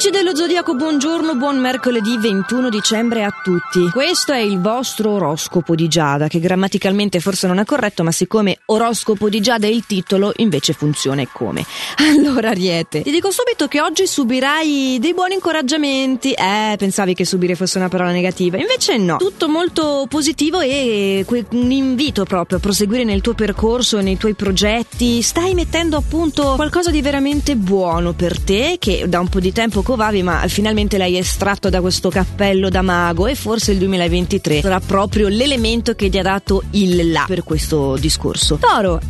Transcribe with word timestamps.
Amici 0.00 0.16
dello 0.16 0.36
Zodiaco, 0.36 0.76
buongiorno, 0.76 1.34
buon 1.34 1.58
mercoledì 1.58 2.16
21 2.18 2.68
dicembre 2.68 3.24
a 3.24 3.32
tutti. 3.42 3.90
Questo 3.90 4.32
è 4.32 4.38
il 4.38 4.60
vostro 4.60 5.10
oroscopo 5.10 5.74
di 5.74 5.88
Giada, 5.88 6.28
che 6.28 6.38
grammaticalmente 6.38 7.18
forse 7.18 7.48
non 7.48 7.58
è 7.58 7.64
corretto, 7.64 8.04
ma 8.04 8.12
siccome 8.12 8.60
oroscopo 8.66 9.28
di 9.28 9.40
Giada 9.40 9.66
è 9.66 9.70
il 9.70 9.86
titolo, 9.86 10.32
invece 10.36 10.72
funziona 10.72 11.22
e 11.22 11.28
come. 11.32 11.64
Allora, 12.18 12.50
Ariete, 12.50 13.02
ti 13.02 13.10
dico 13.10 13.32
subito 13.32 13.66
che 13.66 13.80
oggi 13.80 14.06
subirai 14.06 14.98
dei 15.00 15.14
buoni 15.14 15.34
incoraggiamenti. 15.34 16.32
Eh, 16.32 16.76
pensavi 16.78 17.14
che 17.14 17.24
subire 17.24 17.56
fosse 17.56 17.78
una 17.78 17.88
parola 17.88 18.12
negativa, 18.12 18.56
invece 18.56 18.98
no. 18.98 19.16
Tutto 19.16 19.48
molto 19.48 20.06
positivo 20.08 20.60
e 20.60 21.24
un 21.28 21.70
invito 21.72 22.24
proprio 22.24 22.58
a 22.58 22.60
proseguire 22.60 23.02
nel 23.02 23.20
tuo 23.20 23.34
percorso, 23.34 24.00
nei 24.00 24.16
tuoi 24.16 24.34
progetti. 24.34 25.22
Stai 25.22 25.54
mettendo 25.54 25.96
a 25.96 26.02
punto 26.06 26.54
qualcosa 26.54 26.92
di 26.92 27.02
veramente 27.02 27.56
buono 27.56 28.12
per 28.12 28.40
te, 28.40 28.76
che 28.78 29.04
da 29.08 29.18
un 29.18 29.28
po' 29.28 29.40
di 29.40 29.52
tempo 29.52 29.82
covavi, 29.88 30.22
ma 30.22 30.46
finalmente 30.48 30.98
l'hai 30.98 31.16
estratto 31.16 31.70
da 31.70 31.80
questo 31.80 32.10
cappello 32.10 32.68
da 32.68 32.82
mago 32.82 33.26
e 33.26 33.34
forse 33.34 33.72
il 33.72 33.78
2023 33.78 34.60
sarà 34.60 34.80
proprio 34.80 35.28
l'elemento 35.28 35.94
che 35.94 36.10
ti 36.10 36.18
ha 36.18 36.22
dato 36.22 36.62
il 36.72 37.10
là 37.10 37.24
per 37.26 37.42
questo 37.42 37.96
discorso. 37.96 38.56
Toro, 38.56 39.00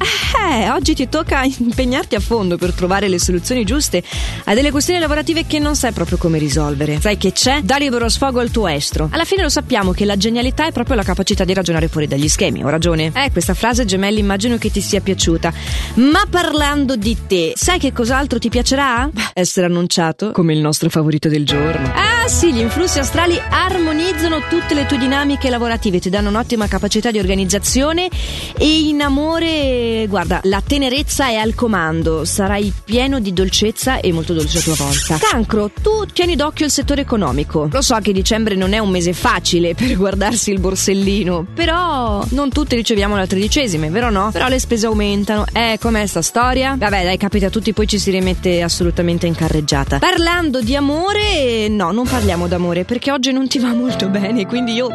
eh, 0.52 0.70
oggi 0.70 0.95
ti 0.95 1.09
tocca 1.09 1.42
impegnarti 1.42 2.14
a 2.14 2.20
fondo 2.20 2.56
per 2.56 2.73
trovare 2.74 3.09
le 3.09 3.18
soluzioni 3.18 3.64
giuste 3.64 4.04
a 4.45 4.54
delle 4.54 4.70
questioni 4.70 5.01
lavorative 5.01 5.46
che 5.48 5.59
non 5.59 5.74
sai 5.74 5.91
proprio 5.91 6.16
come 6.16 6.38
risolvere. 6.38 7.01
Sai 7.01 7.16
che 7.16 7.32
c'è? 7.32 7.62
Da 7.62 7.76
libero 7.76 8.09
sfogo 8.09 8.38
al 8.38 8.52
tuo 8.52 8.68
estro. 8.68 9.09
Alla 9.10 9.24
fine 9.24 9.42
lo 9.42 9.48
sappiamo 9.48 9.90
che 9.90 10.04
la 10.04 10.16
genialità 10.16 10.68
è 10.68 10.70
proprio 10.70 10.95
la 10.95 11.02
capacità 11.02 11.42
di 11.42 11.54
ragionare 11.54 11.88
fuori 11.88 12.06
dagli 12.06 12.29
schemi, 12.29 12.62
ho 12.62 12.68
ragione? 12.68 13.10
Eh, 13.16 13.32
questa 13.32 13.54
frase 13.54 13.84
gemelli 13.84 14.20
immagino 14.20 14.56
che 14.59 14.70
ti 14.70 14.80
sia 14.80 15.01
piaciuta. 15.01 15.52
Ma 15.95 16.23
parlando 16.30 16.95
di 16.95 17.16
te, 17.26 17.54
sai 17.56 17.80
che 17.80 17.92
cos'altro 17.92 18.38
ti 18.38 18.48
piacerà? 18.48 19.10
Essere 19.34 19.66
annunciato 19.66 20.30
come 20.30 20.52
il 20.52 20.59
nostro 20.60 20.67
favorito 20.72 21.28
del 21.28 21.45
giorno. 21.45 21.93
Ah 21.95 22.29
sì, 22.29 22.52
gli 22.52 22.60
influssi 22.60 22.98
astrali 22.98 23.40
armonizzano 23.48 24.43
tutte 24.48 24.74
le 24.74 24.87
tue 24.87 24.98
dinamiche 24.98 25.48
lavorative, 25.48 25.98
ti 25.98 26.10
danno 26.10 26.29
un'ottima 26.29 26.66
capacità 26.68 27.10
di 27.10 27.18
organizzazione 27.18 28.09
e 28.56 28.80
in 28.80 29.01
amore, 29.01 30.06
guarda, 30.09 30.40
la 30.45 30.62
tenerezza 30.65 31.28
è 31.28 31.37
al 31.37 31.54
comando, 31.54 32.24
sarai 32.24 32.73
pieno 32.84 33.18
di 33.18 33.32
dolcezza 33.32 34.01
e 34.01 34.12
molto 34.12 34.34
dolce 34.34 34.59
a 34.59 34.60
tua 34.60 34.74
volta. 34.74 35.16
Cancro, 35.18 35.70
tu 35.80 36.04
tieni 36.12 36.37
d'occhio 36.37 36.66
il 36.66 36.73
settore 36.73 37.00
economico. 37.00 37.68
Lo 37.73 37.82
so 37.82 37.96
che 38.02 38.12
dicembre 38.12 38.54
non 38.54 38.74
è 38.74 38.78
un 38.78 38.90
mese 38.90 39.12
facile 39.12 39.74
per 39.74 39.96
guardarsi 39.96 40.50
il 40.50 40.60
borsellino, 40.60 41.46
però 41.54 42.23
non 42.30 42.50
tutte 42.50 42.76
riceviamo 42.76 43.16
la 43.16 43.26
tredicesima, 43.26 43.88
vero 43.88 44.10
no? 44.10 44.30
Però 44.32 44.48
le 44.48 44.59
spese 44.59 44.87
aumentano. 44.87 45.46
Eh, 45.52 45.78
com'è 45.80 46.06
sta 46.06 46.23
storia? 46.23 46.76
Vabbè, 46.78 47.04
dai, 47.04 47.16
capita 47.16 47.46
a 47.46 47.50
tutti, 47.50 47.73
poi 47.73 47.87
ci 47.87 47.98
si 47.98 48.10
rimette 48.10 48.60
assolutamente 48.62 49.26
in 49.26 49.34
carreggiata. 49.34 49.98
Parlando 49.98 50.57
di 50.60 50.76
amore, 50.76 51.68
no, 51.68 51.90
non 51.90 52.06
parliamo 52.06 52.46
d'amore 52.46 52.84
perché 52.84 53.10
oggi 53.10 53.32
non 53.32 53.48
ti 53.48 53.59
va 53.59 53.73
molto 53.73 54.09
bene, 54.09 54.46
quindi 54.46 54.73
io 54.73 54.88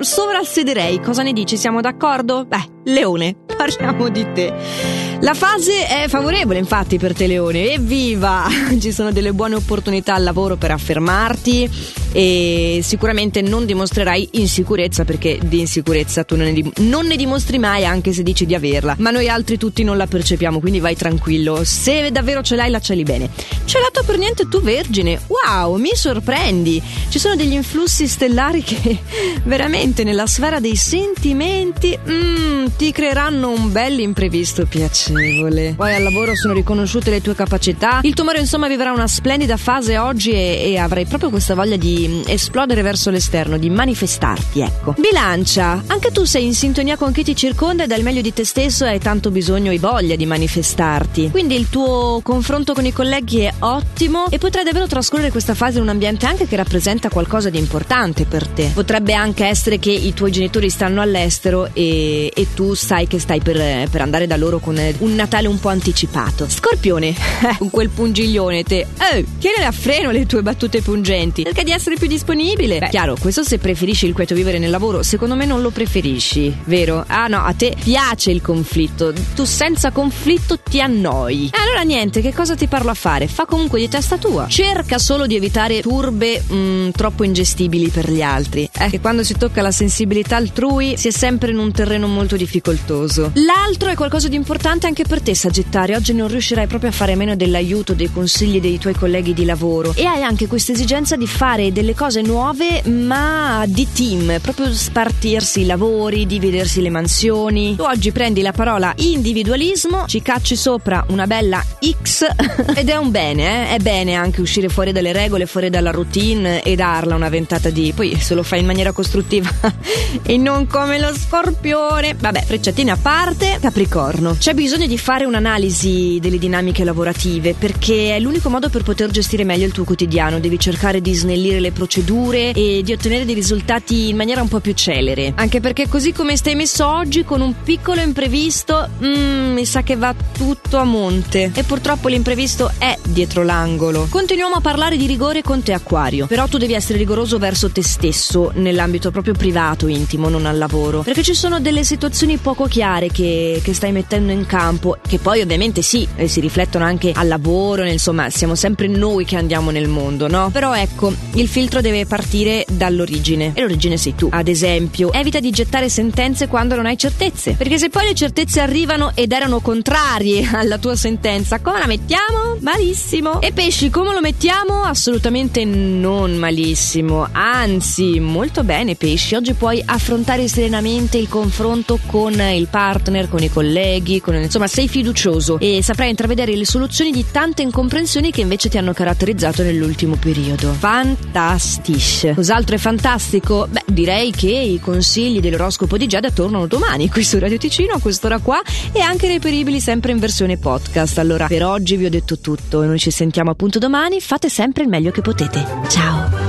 sovrasederei. 0.00 1.00
Cosa 1.00 1.22
ne 1.22 1.32
dici? 1.32 1.56
Siamo 1.56 1.80
d'accordo? 1.80 2.44
Beh, 2.44 2.68
Leone, 2.84 3.36
parliamo 3.56 4.08
di 4.08 4.26
te. 4.32 5.11
La 5.22 5.34
fase 5.34 5.86
è 5.86 6.08
favorevole 6.08 6.58
infatti 6.58 6.98
per 6.98 7.14
te 7.14 7.28
Leone, 7.28 7.74
evviva! 7.74 8.48
Ci 8.80 8.90
sono 8.90 9.12
delle 9.12 9.32
buone 9.32 9.54
opportunità 9.54 10.14
al 10.14 10.24
lavoro 10.24 10.56
per 10.56 10.72
affermarti 10.72 11.70
e 12.10 12.80
sicuramente 12.82 13.40
non 13.40 13.64
dimostrerai 13.64 14.30
insicurezza 14.32 15.04
perché 15.04 15.38
di 15.40 15.60
insicurezza 15.60 16.24
tu 16.24 16.34
non 16.34 16.46
ne, 16.46 16.52
dim- 16.52 16.72
non 16.80 17.06
ne 17.06 17.14
dimostri 17.14 17.58
mai 17.58 17.86
anche 17.86 18.12
se 18.12 18.24
dici 18.24 18.46
di 18.46 18.56
averla, 18.56 18.96
ma 18.98 19.12
noi 19.12 19.28
altri 19.28 19.58
tutti 19.58 19.84
non 19.84 19.96
la 19.96 20.08
percepiamo, 20.08 20.58
quindi 20.58 20.80
vai 20.80 20.96
tranquillo, 20.96 21.62
se 21.62 22.10
davvero 22.10 22.42
ce 22.42 22.56
l'hai 22.56 22.70
la 22.70 22.80
celi 22.80 23.04
bene. 23.04 23.30
Celato 23.64 24.02
per 24.04 24.18
niente 24.18 24.48
tu 24.48 24.60
vergine, 24.60 25.20
wow, 25.28 25.76
mi 25.76 25.94
sorprendi! 25.94 26.82
Ci 27.08 27.20
sono 27.20 27.36
degli 27.36 27.52
influssi 27.52 28.08
stellari 28.08 28.64
che 28.64 28.98
veramente 29.44 30.02
nella 30.02 30.26
sfera 30.26 30.58
dei 30.58 30.74
sentimenti 30.74 31.96
mm, 31.96 32.66
ti 32.76 32.90
creeranno 32.90 33.50
un 33.50 33.70
bel 33.70 34.00
imprevisto 34.00 34.66
piacere 34.66 35.11
piacevole. 35.12 35.74
Poi 35.76 35.94
al 35.94 36.02
lavoro 36.02 36.34
sono 36.34 36.54
riconosciute 36.54 37.10
le 37.10 37.20
tue 37.20 37.34
capacità. 37.34 38.00
Il 38.02 38.14
tumore, 38.14 38.38
insomma, 38.38 38.68
vivrà 38.68 38.92
una 38.92 39.06
splendida 39.06 39.56
fase 39.56 39.98
oggi 39.98 40.30
e, 40.30 40.72
e 40.72 40.78
avrai 40.78 41.06
proprio 41.06 41.30
questa 41.30 41.54
voglia 41.54 41.76
di 41.76 42.06
mm, 42.08 42.22
esplodere 42.26 42.82
verso 42.82 43.10
l'esterno, 43.10 43.58
di 43.58 43.70
manifestarti, 43.70 44.60
ecco. 44.60 44.94
Bilancia, 44.98 45.82
anche 45.86 46.10
tu 46.10 46.24
sei 46.24 46.46
in 46.46 46.54
sintonia 46.54 46.96
con 46.96 47.12
chi 47.12 47.24
ti 47.24 47.34
circonda 47.34 47.84
e 47.84 47.86
dal 47.86 48.02
meglio 48.02 48.20
di 48.20 48.32
te 48.32 48.44
stesso 48.44 48.84
hai 48.84 48.98
tanto 48.98 49.30
bisogno 49.30 49.70
e 49.70 49.78
voglia 49.78 50.16
di 50.16 50.26
manifestarti. 50.26 51.30
Quindi 51.30 51.56
il 51.56 51.68
tuo 51.68 52.20
confronto 52.22 52.74
con 52.74 52.84
i 52.84 52.92
colleghi 52.92 53.40
è 53.40 53.52
ottimo 53.60 54.26
e 54.28 54.38
potrai 54.38 54.64
davvero 54.64 54.86
trascorrere 54.86 55.30
questa 55.30 55.54
fase 55.54 55.78
in 55.78 55.84
un 55.84 55.88
ambiente 55.90 56.26
anche 56.26 56.46
che 56.46 56.56
rappresenta 56.56 57.08
qualcosa 57.08 57.50
di 57.50 57.58
importante 57.58 58.24
per 58.24 58.46
te. 58.46 58.70
Potrebbe 58.72 59.14
anche 59.14 59.46
essere 59.46 59.78
che 59.78 59.90
i 59.90 60.14
tuoi 60.14 60.30
genitori 60.30 60.70
stanno 60.70 61.00
all'estero 61.00 61.68
e, 61.72 62.30
e 62.34 62.46
tu 62.54 62.74
sai 62.74 63.06
che 63.06 63.18
stai 63.18 63.40
per, 63.40 63.88
per 63.88 64.00
andare 64.00 64.26
da 64.26 64.36
loro 64.36 64.58
con 64.58 64.76
un 65.02 65.14
Natale 65.14 65.46
un 65.46 65.58
po' 65.60 65.68
anticipato. 65.68 66.48
Scorpione, 66.48 67.14
con 67.58 67.70
quel 67.70 67.90
pungiglione 67.90 68.62
te. 68.62 68.86
Eh, 69.12 69.24
tienile 69.38 69.64
a 69.64 69.72
freno 69.72 70.10
le 70.10 70.26
tue 70.26 70.42
battute 70.42 70.80
pungenti. 70.80 71.44
Cerca 71.44 71.62
di 71.62 71.70
essere 71.70 71.96
più 71.96 72.06
disponibile. 72.06 72.78
Beh, 72.78 72.88
chiaro, 72.88 73.16
questo 73.20 73.42
se 73.42 73.58
preferisci 73.58 74.06
il 74.06 74.14
quieto 74.14 74.34
vivere 74.34 74.58
nel 74.58 74.70
lavoro, 74.70 75.02
secondo 75.02 75.34
me 75.34 75.44
non 75.44 75.60
lo 75.60 75.70
preferisci, 75.70 76.56
vero? 76.64 77.04
Ah 77.06 77.26
no, 77.26 77.42
a 77.42 77.52
te 77.52 77.74
piace 77.82 78.30
il 78.30 78.40
conflitto. 78.40 79.12
Tu 79.34 79.44
senza 79.44 79.90
conflitto 79.90 80.58
ti 80.58 80.80
annoi. 80.80 81.50
E 81.52 81.58
allora 81.58 81.82
niente, 81.82 82.20
che 82.20 82.32
cosa 82.32 82.54
ti 82.54 82.66
parlo 82.66 82.90
a 82.90 82.94
fare? 82.94 83.26
Fa 83.26 83.44
comunque 83.44 83.80
di 83.80 83.88
testa 83.88 84.16
tua. 84.16 84.46
Cerca 84.48 84.98
solo 84.98 85.26
di 85.26 85.36
evitare 85.36 85.80
turbe 85.80 86.42
mh, 86.46 86.54
mm, 86.54 86.88
troppo 86.90 87.24
ingestibili 87.24 87.88
per 87.88 88.10
gli 88.10 88.22
altri. 88.22 88.68
Eh, 88.72 88.88
che 88.88 89.00
quando 89.00 89.24
si 89.24 89.36
tocca 89.36 89.62
la 89.62 89.72
sensibilità 89.72 90.36
altrui 90.36 90.96
si 90.96 91.08
è 91.08 91.10
sempre 91.10 91.50
in 91.50 91.58
un 91.58 91.72
terreno 91.72 92.06
molto 92.06 92.36
difficoltoso. 92.36 93.32
L'altro 93.34 93.90
è 93.90 93.94
qualcosa 93.94 94.28
di 94.28 94.36
importante 94.36 94.86
anche 94.86 94.91
per 95.00 95.22
te, 95.22 95.34
Sagittario. 95.34 95.96
Oggi 95.96 96.12
non 96.12 96.28
riuscirai 96.28 96.66
proprio 96.66 96.90
a 96.90 96.92
fare 96.92 97.14
meno 97.14 97.34
dell'aiuto, 97.34 97.94
dei 97.94 98.12
consigli 98.12 98.60
dei 98.60 98.76
tuoi 98.76 98.92
colleghi 98.94 99.32
di 99.32 99.46
lavoro. 99.46 99.94
E 99.96 100.04
hai 100.04 100.22
anche 100.22 100.46
questa 100.46 100.72
esigenza 100.72 101.16
di 101.16 101.26
fare 101.26 101.72
delle 101.72 101.94
cose 101.94 102.20
nuove, 102.20 102.82
ma 102.88 103.64
di 103.66 103.88
team, 103.90 104.38
proprio 104.42 104.70
spartirsi 104.70 105.62
i 105.62 105.64
lavori, 105.64 106.26
dividersi 106.26 106.82
le 106.82 106.90
mansioni. 106.90 107.76
Tu 107.76 107.82
oggi 107.82 108.12
prendi 108.12 108.42
la 108.42 108.52
parola 108.52 108.92
individualismo, 108.96 110.04
ci 110.08 110.20
cacci 110.20 110.56
sopra 110.56 111.04
una 111.08 111.26
bella 111.26 111.64
X 111.80 112.26
ed 112.74 112.90
è 112.90 112.96
un 112.96 113.10
bene, 113.10 113.70
eh? 113.70 113.76
È 113.76 113.78
bene 113.78 114.14
anche 114.14 114.42
uscire 114.42 114.68
fuori 114.68 114.92
dalle 114.92 115.12
regole, 115.12 115.46
fuori 115.46 115.70
dalla 115.70 115.92
routine 115.92 116.62
e 116.62 116.74
darla 116.74 117.14
una 117.14 117.30
ventata 117.30 117.70
di. 117.70 117.92
Poi 117.94 118.18
se 118.20 118.34
lo 118.34 118.42
fai 118.42 118.60
in 118.60 118.66
maniera 118.66 118.92
costruttiva 118.92 119.48
e 120.22 120.36
non 120.36 120.66
come 120.66 120.98
lo 120.98 121.14
scorpione. 121.14 122.14
Vabbè, 122.18 122.42
frecciatine 122.44 122.90
a 122.90 122.98
parte, 123.00 123.58
Capricorno. 123.60 124.36
C'è 124.38 124.52
bisogno 124.52 124.71
bisogno 124.72 124.88
di 124.88 124.96
fare 124.96 125.26
un'analisi 125.26 126.16
delle 126.18 126.38
dinamiche 126.38 126.82
lavorative 126.82 127.52
perché 127.52 128.16
è 128.16 128.18
l'unico 128.18 128.48
modo 128.48 128.70
per 128.70 128.82
poter 128.82 129.10
gestire 129.10 129.44
meglio 129.44 129.66
il 129.66 129.72
tuo 129.72 129.84
quotidiano. 129.84 130.40
Devi 130.40 130.58
cercare 130.58 131.02
di 131.02 131.12
snellire 131.12 131.60
le 131.60 131.72
procedure 131.72 132.52
e 132.52 132.80
di 132.82 132.90
ottenere 132.90 133.26
dei 133.26 133.34
risultati 133.34 134.08
in 134.08 134.16
maniera 134.16 134.40
un 134.40 134.48
po' 134.48 134.60
più 134.60 134.72
celere. 134.72 135.34
Anche 135.36 135.60
perché 135.60 135.88
così 135.88 136.12
come 136.12 136.38
stai 136.38 136.54
messo 136.54 136.86
oggi, 136.86 137.22
con 137.22 137.42
un 137.42 137.54
piccolo 137.62 138.00
imprevisto, 138.00 138.88
mm, 139.04 139.52
mi 139.52 139.66
sa 139.66 139.82
che 139.82 139.94
va 139.94 140.14
tutto 140.32 140.78
a 140.78 140.84
monte. 140.84 141.50
E 141.54 141.64
purtroppo 141.64 142.08
l'imprevisto 142.08 142.72
è 142.78 142.96
dietro 143.06 143.42
l'angolo. 143.42 144.06
Continuiamo 144.08 144.54
a 144.54 144.60
parlare 144.62 144.96
di 144.96 145.04
rigore 145.04 145.42
con 145.42 145.62
te, 145.62 145.74
Acquario. 145.74 146.26
Però 146.26 146.46
tu 146.46 146.56
devi 146.56 146.72
essere 146.72 146.96
rigoroso 146.96 147.36
verso 147.36 147.70
te 147.70 147.82
stesso, 147.82 148.52
nell'ambito 148.54 149.10
proprio 149.10 149.34
privato, 149.34 149.86
intimo, 149.86 150.30
non 150.30 150.46
al 150.46 150.56
lavoro. 150.56 151.02
Perché 151.02 151.22
ci 151.22 151.34
sono 151.34 151.60
delle 151.60 151.84
situazioni 151.84 152.38
poco 152.38 152.64
chiare 152.64 153.08
che, 153.08 153.60
che 153.62 153.74
stai 153.74 153.92
mettendo 153.92 154.32
in 154.32 154.46
campo 154.46 154.60
campo, 154.62 154.96
che 155.04 155.18
poi 155.18 155.40
ovviamente 155.40 155.82
sì, 155.82 156.06
eh, 156.14 156.28
si 156.28 156.38
riflettono 156.38 156.84
anche 156.84 157.10
al 157.12 157.26
lavoro, 157.26 157.84
insomma, 157.84 158.30
siamo 158.30 158.54
sempre 158.54 158.86
noi 158.86 159.24
che 159.24 159.34
andiamo 159.34 159.72
nel 159.72 159.88
mondo, 159.88 160.28
no? 160.28 160.50
Però 160.52 160.72
ecco, 160.72 161.12
il 161.34 161.48
filtro 161.48 161.80
deve 161.80 162.06
partire 162.06 162.64
dall'origine 162.70 163.50
e 163.54 163.60
l'origine 163.60 163.96
sei 163.96 164.14
tu. 164.14 164.28
Ad 164.30 164.46
esempio, 164.46 165.12
evita 165.12 165.40
di 165.40 165.50
gettare 165.50 165.88
sentenze 165.88 166.46
quando 166.46 166.76
non 166.76 166.86
hai 166.86 166.96
certezze, 166.96 167.54
perché 167.54 167.76
se 167.76 167.88
poi 167.88 168.04
le 168.06 168.14
certezze 168.14 168.60
arrivano 168.60 169.10
ed 169.14 169.32
erano 169.32 169.58
contrarie 169.58 170.48
alla 170.54 170.78
tua 170.78 170.94
sentenza, 170.94 171.58
come 171.58 171.80
la 171.80 171.86
mettiamo? 171.86 172.56
Malissimo. 172.60 173.40
E 173.40 173.50
pesci, 173.52 173.90
come 173.90 174.14
lo 174.14 174.20
mettiamo? 174.20 174.84
Assolutamente 174.84 175.64
non 175.64 176.36
malissimo, 176.36 177.26
anzi, 177.32 178.20
molto 178.20 178.62
bene 178.62 178.94
pesci. 178.94 179.34
Oggi 179.34 179.54
puoi 179.54 179.82
affrontare 179.84 180.46
serenamente 180.46 181.18
il 181.18 181.28
confronto 181.28 181.98
con 182.06 182.40
il 182.40 182.68
partner, 182.68 183.28
con 183.28 183.42
i 183.42 183.50
colleghi, 183.50 184.20
con 184.20 184.36
il 184.36 184.51
Insomma, 184.52 184.68
sei 184.68 184.86
fiducioso 184.86 185.58
e 185.58 185.80
saprai 185.82 186.10
intravedere 186.10 186.54
le 186.54 186.66
soluzioni 186.66 187.10
di 187.10 187.24
tante 187.30 187.62
incomprensioni 187.62 188.30
che 188.30 188.42
invece 188.42 188.68
ti 188.68 188.76
hanno 188.76 188.92
caratterizzato 188.92 189.62
nell'ultimo 189.62 190.16
periodo. 190.16 190.74
Fantastisch. 190.74 192.34
Cos'altro 192.34 192.76
è 192.76 192.78
fantastico? 192.78 193.66
Beh, 193.70 193.84
direi 193.86 194.30
che 194.30 194.50
i 194.50 194.78
consigli 194.78 195.40
dell'oroscopo 195.40 195.96
di 195.96 196.06
Giada 196.06 196.30
tornano 196.30 196.66
domani 196.66 197.08
qui 197.08 197.24
su 197.24 197.38
Radio 197.38 197.56
Ticino 197.56 197.94
a 197.94 197.98
quest'ora 197.98 198.40
qua 198.40 198.60
e 198.92 199.00
anche 199.00 199.26
reperibili 199.26 199.80
sempre 199.80 200.12
in 200.12 200.18
versione 200.18 200.58
podcast. 200.58 201.16
Allora, 201.16 201.46
per 201.46 201.64
oggi 201.64 201.96
vi 201.96 202.04
ho 202.04 202.10
detto 202.10 202.38
tutto 202.38 202.84
noi 202.84 202.98
ci 202.98 203.10
sentiamo 203.10 203.52
appunto 203.52 203.78
domani. 203.78 204.20
Fate 204.20 204.50
sempre 204.50 204.82
il 204.82 204.90
meglio 204.90 205.12
che 205.12 205.22
potete. 205.22 205.64
Ciao! 205.88 206.41